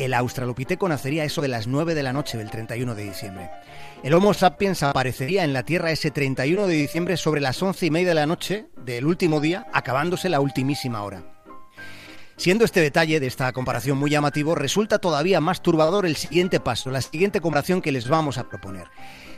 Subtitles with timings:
[0.00, 3.50] El australopiteco nacería eso de las 9 de la noche del 31 de diciembre.
[4.02, 7.90] El Homo sapiens aparecería en la Tierra ese 31 de diciembre sobre las 11 y
[7.90, 11.22] media de la noche del último día, acabándose la ultimísima hora.
[12.36, 16.90] Siendo este detalle de esta comparación muy llamativo, resulta todavía más turbador el siguiente paso,
[16.90, 18.86] la siguiente comparación que les vamos a proponer.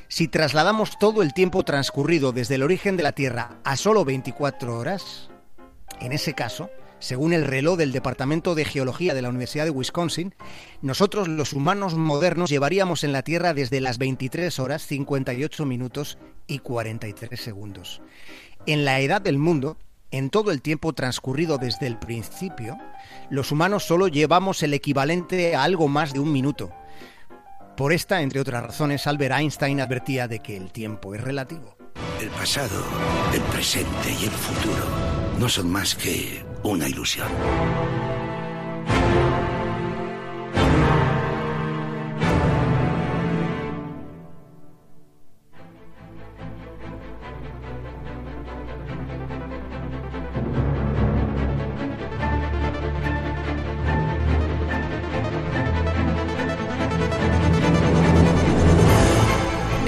[0.06, 4.78] Si trasladamos todo el tiempo transcurrido desde el origen de la Tierra a solo 24
[4.78, 5.30] horas,
[6.00, 6.70] en ese caso,
[7.02, 10.36] según el reloj del Departamento de Geología de la Universidad de Wisconsin,
[10.82, 16.60] nosotros los humanos modernos llevaríamos en la Tierra desde las 23 horas 58 minutos y
[16.60, 18.02] 43 segundos.
[18.64, 19.76] En la edad del mundo,
[20.12, 22.78] en todo el tiempo transcurrido desde el principio,
[23.28, 26.70] los humanos solo llevamos el equivalente a algo más de un minuto.
[27.76, 31.76] Por esta, entre otras razones, Albert Einstein advertía de que el tiempo es relativo.
[32.20, 32.84] El pasado,
[33.34, 34.84] el presente y el futuro
[35.40, 37.28] no son más que una ilusión.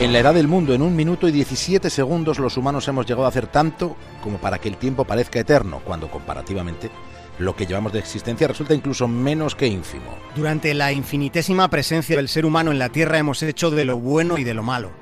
[0.04, 3.25] En la edad del mundo, en un minuto y 17 segundos, los humanos hemos llegado
[3.25, 6.91] a hacer tanto como para que el tiempo parezca eterno, cuando comparativamente
[7.38, 10.15] lo que llevamos de existencia resulta incluso menos que ínfimo.
[10.37, 14.37] Durante la infinitésima presencia del ser humano en la Tierra hemos hecho de lo bueno
[14.37, 14.92] y de lo malo.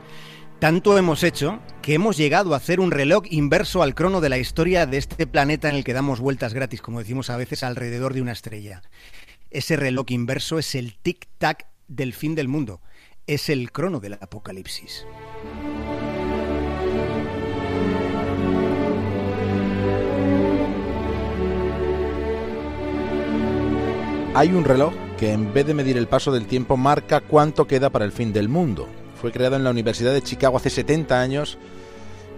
[0.60, 4.38] Tanto hemos hecho que hemos llegado a hacer un reloj inverso al crono de la
[4.38, 8.14] historia de este planeta en el que damos vueltas gratis, como decimos a veces, alrededor
[8.14, 8.82] de una estrella.
[9.50, 12.80] Ese reloj inverso es el tic-tac del fin del mundo
[13.26, 15.06] es el crono del apocalipsis.
[24.34, 27.90] Hay un reloj que en vez de medir el paso del tiempo marca cuánto queda
[27.90, 28.88] para el fin del mundo.
[29.20, 31.58] Fue creado en la Universidad de Chicago hace 70 años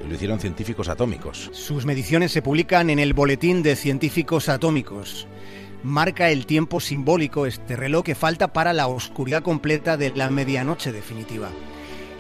[0.04, 1.50] y lo hicieron científicos atómicos.
[1.52, 5.28] Sus mediciones se publican en el Boletín de Científicos Atómicos
[5.84, 10.90] marca el tiempo simbólico este reloj que falta para la oscuridad completa de la medianoche
[10.90, 11.50] definitiva.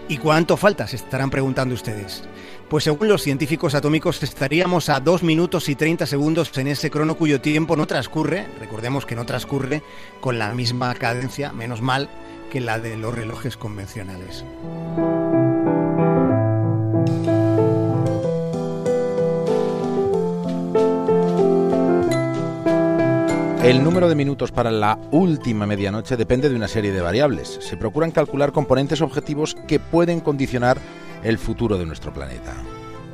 [0.06, 0.86] ¿Y cuánto falta?
[0.86, 2.24] Se estarán preguntando ustedes.
[2.68, 7.16] Pues según los científicos atómicos estaríamos a 2 minutos y 30 segundos en ese crono
[7.16, 9.82] cuyo tiempo no transcurre, recordemos que no transcurre
[10.20, 12.10] con la misma cadencia, menos mal,
[12.50, 14.44] que la de los relojes convencionales.
[23.64, 27.48] El número de minutos para la última medianoche depende de una serie de variables.
[27.62, 30.76] Se procuran calcular componentes objetivos que pueden condicionar
[31.22, 32.52] el futuro de nuestro planeta.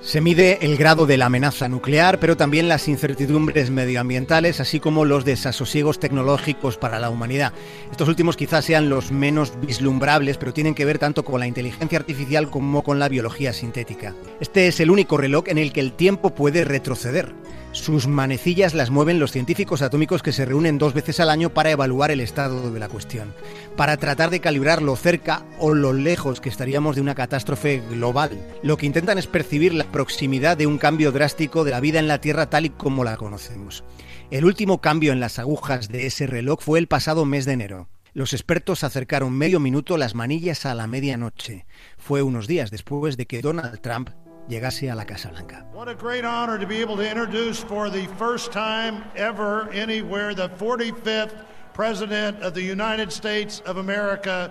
[0.03, 5.05] Se mide el grado de la amenaza nuclear, pero también las incertidumbres medioambientales, así como
[5.05, 7.53] los desasosiegos tecnológicos para la humanidad.
[7.91, 11.98] Estos últimos quizás sean los menos vislumbrables, pero tienen que ver tanto con la inteligencia
[11.98, 14.15] artificial como con la biología sintética.
[14.41, 17.34] Este es el único reloj en el que el tiempo puede retroceder.
[17.72, 21.71] Sus manecillas las mueven los científicos atómicos que se reúnen dos veces al año para
[21.71, 23.33] evaluar el estado de la cuestión,
[23.77, 28.33] para tratar de calibrar lo cerca o lo lejos que estaríamos de una catástrofe global.
[28.65, 32.09] Lo que intentan es percibir la proximidad de un cambio drástico de la vida en
[32.09, 33.84] la Tierra tal y como la conocemos.
[34.31, 37.89] El último cambio en las agujas de ese reloj fue el pasado mes de enero.
[38.13, 41.66] Los expertos acercaron medio minuto las manillas a la medianoche.
[41.98, 44.10] Fue unos días después de que Donald Trump
[44.48, 45.66] llegase a la Casa Blanca.
[45.72, 50.34] What a great honor to be able to introduce for the first time ever anywhere
[50.34, 54.51] the 45th President of the United States of America,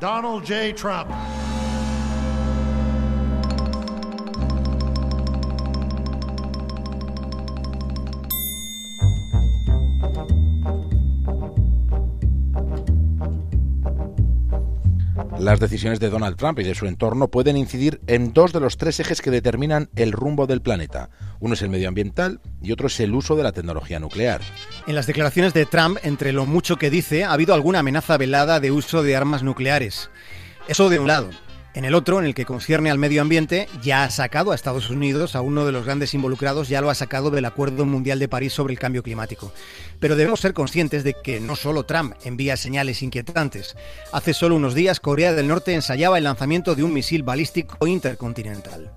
[0.00, 0.72] Donald J.
[0.72, 1.10] Trump.
[15.48, 18.76] Las decisiones de Donald Trump y de su entorno pueden incidir en dos de los
[18.76, 21.08] tres ejes que determinan el rumbo del planeta.
[21.40, 24.42] Uno es el medioambiental y otro es el uso de la tecnología nuclear.
[24.86, 28.60] En las declaraciones de Trump, entre lo mucho que dice, ha habido alguna amenaza velada
[28.60, 30.10] de uso de armas nucleares.
[30.68, 31.30] Eso de un lado.
[31.74, 34.90] En el otro, en el que concierne al medio ambiente, ya ha sacado a Estados
[34.90, 38.28] Unidos, a uno de los grandes involucrados, ya lo ha sacado del Acuerdo Mundial de
[38.28, 39.52] París sobre el Cambio Climático.
[40.00, 43.76] Pero debemos ser conscientes de que no solo Trump envía señales inquietantes.
[44.12, 48.90] Hace solo unos días, Corea del Norte ensayaba el lanzamiento de un misil balístico intercontinental.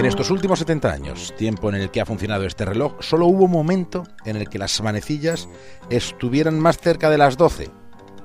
[0.00, 3.44] En estos últimos 70 años, tiempo en el que ha funcionado este reloj, solo hubo
[3.44, 5.46] un momento en el que las manecillas
[5.90, 7.68] estuvieran más cerca de las 12,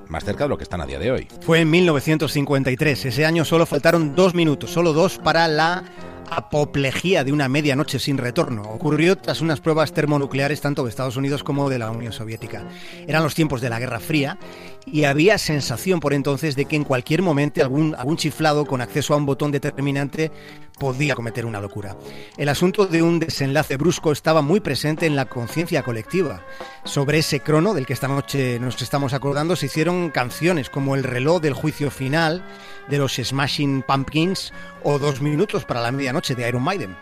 [0.07, 1.27] más cerca de lo que están a día de hoy.
[1.41, 3.07] Fue en 1953.
[3.07, 5.83] Ese año solo faltaron dos minutos, solo dos para la
[6.29, 8.63] apoplejía de una medianoche sin retorno.
[8.63, 12.63] Ocurrió tras unas pruebas termonucleares tanto de Estados Unidos como de la Unión Soviética.
[13.05, 14.37] Eran los tiempos de la Guerra Fría
[14.85, 19.13] y había sensación por entonces de que en cualquier momento algún, algún chiflado con acceso
[19.13, 20.31] a un botón determinante
[20.77, 21.95] podía cometer una locura.
[22.37, 26.45] El asunto de un desenlace brusco estaba muy presente en la conciencia colectiva.
[26.83, 31.03] Sobre ese crono del que esta noche nos estamos acordando se hicieron canciones como El
[31.03, 32.43] reloj del juicio final
[32.89, 34.53] de los Smashing Pumpkins
[34.83, 36.95] o Dos minutos para la medianoche de Iron Maiden.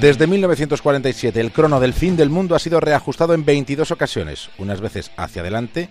[0.00, 4.80] Desde 1947, el crono del fin del mundo ha sido reajustado en 22 ocasiones, unas
[4.80, 5.90] veces hacia adelante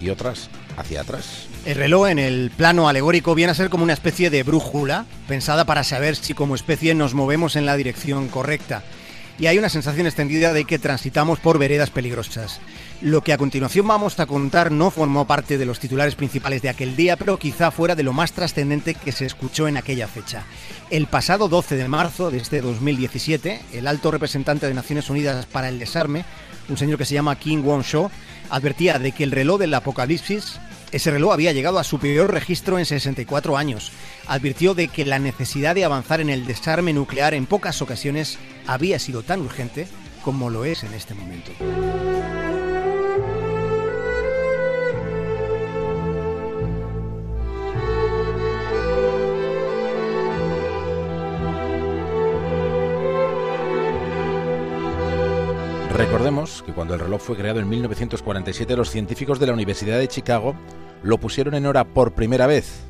[0.00, 1.48] y otras hacia atrás.
[1.66, 5.64] El reloj en el plano alegórico viene a ser como una especie de brújula, pensada
[5.64, 8.84] para saber si como especie nos movemos en la dirección correcta.
[9.38, 12.60] Y hay una sensación extendida de que transitamos por veredas peligrosas.
[13.00, 16.68] Lo que a continuación vamos a contar no formó parte de los titulares principales de
[16.68, 20.42] aquel día, pero quizá fuera de lo más trascendente que se escuchó en aquella fecha.
[20.90, 25.68] El pasado 12 de marzo de este 2017, el alto representante de Naciones Unidas para
[25.68, 26.24] el Desarme,
[26.68, 28.10] un señor que se llama King Won Cho,
[28.50, 30.58] advertía de que el reloj del apocalipsis
[30.92, 33.92] ese reloj había llegado a su peor registro en 64 años.
[34.26, 38.98] Advirtió de que la necesidad de avanzar en el desarme nuclear en pocas ocasiones había
[38.98, 39.86] sido tan urgente
[40.22, 41.52] como lo es en este momento.
[55.98, 60.06] Recordemos que cuando el reloj fue creado en 1947, los científicos de la Universidad de
[60.06, 60.54] Chicago
[61.02, 62.84] lo pusieron en hora por primera vez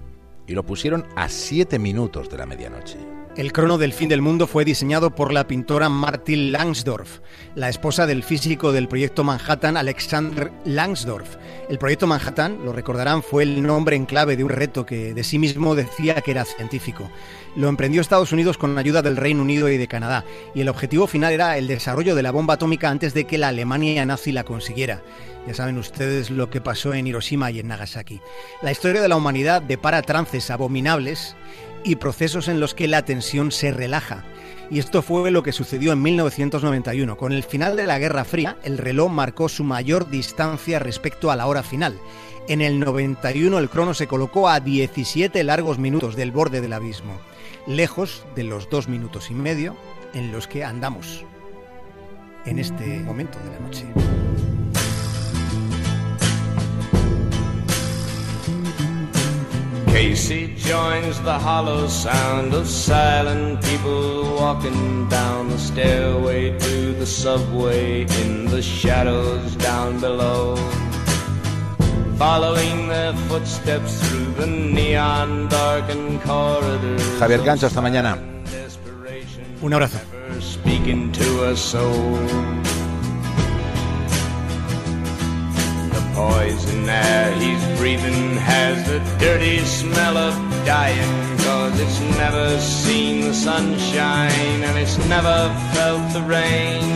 [0.46, 3.18] y lo pusieron a 7 minutos de la medianoche.
[3.38, 7.20] El crono del fin del mundo fue diseñado por la pintora Martin Langsdorff,
[7.55, 11.37] la esposa del físico del proyecto Manhattan Alexander Langsdorff.
[11.69, 15.23] El proyecto Manhattan, lo recordarán, fue el nombre en clave de un reto que de
[15.23, 17.12] sí mismo decía que era científico.
[17.55, 21.07] Lo emprendió Estados Unidos con ayuda del Reino Unido y de Canadá, y el objetivo
[21.07, 24.42] final era el desarrollo de la bomba atómica antes de que la Alemania nazi la
[24.42, 25.00] consiguiera.
[25.47, 28.21] Ya saben ustedes lo que pasó en Hiroshima y en Nagasaki.
[28.62, 31.37] La historia de la humanidad depara trances abominables
[31.85, 34.25] y procesos en los que la tensión se relaja.
[34.70, 37.16] Y esto fue lo que sucedió en 1991.
[37.16, 41.37] Con el final de la Guerra Fría, el reloj marcó su mayor distancia respecto a
[41.37, 41.99] la hora final.
[42.49, 47.18] En el 91 el crono se colocó a 17 largos minutos del borde del abismo,
[47.66, 49.76] lejos de los dos minutos y medio
[50.14, 51.25] en los que andamos
[52.47, 54.08] en este momento de la noche.
[59.90, 68.02] Casey joins the hollow sound of silent people walking down the stairway to the subway
[68.23, 70.57] in the shadows down below.
[72.16, 77.02] Following their footsteps through the neon darkened corridors.
[77.21, 78.18] Javier Gancho, hasta mañana.
[79.62, 79.99] Un abrazo.
[80.40, 82.16] Speaking to a soul.
[86.18, 90.34] Poison air he's breathing has the dirty smell of
[90.66, 95.38] dying cause it's never seen the sunshine and it's never
[95.75, 96.87] felt the rain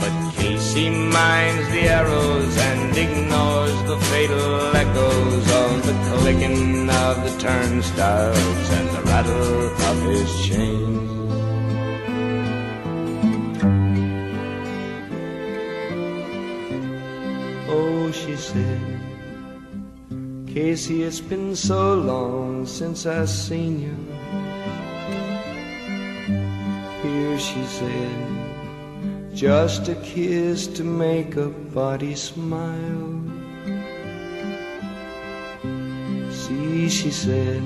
[0.00, 7.34] but Casey minds the arrows and ignores the fatal echoes of the clicking of the
[7.38, 11.13] turnstiles and the rattle of his chains.
[18.24, 18.80] She said,
[20.46, 23.96] Casey, it's been so long since I seen you.
[27.02, 33.20] Here, she said, just a kiss to make a body smile.
[36.30, 37.62] See, she said,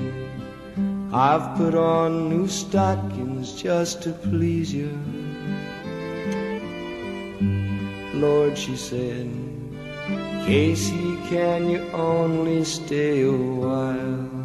[1.13, 4.91] I've put on new stockings just to please you.
[8.13, 9.48] Lord, she said,
[10.45, 14.38] Casey, can you only stay a while?